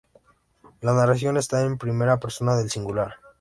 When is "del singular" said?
2.55-3.17